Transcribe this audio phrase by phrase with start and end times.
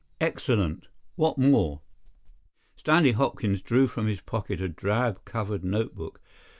[0.19, 0.87] "Excellent!
[1.15, 1.81] What more?"
[2.75, 6.19] Stanley Hopkins drew from his pocket a drab covered notebook.